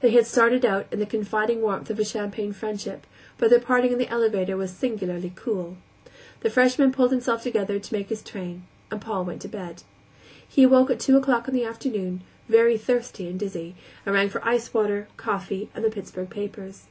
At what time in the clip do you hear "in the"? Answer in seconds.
0.90-1.04, 3.92-4.08, 11.48-11.66